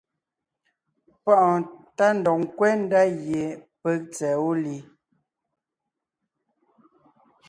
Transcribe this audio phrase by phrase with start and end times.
[1.23, 1.61] Páʼɔɔn
[1.97, 3.45] tá ndɔg ńkwɛ́ ndá gie
[3.81, 4.77] peg èe tsɛ̀ɛ wó li.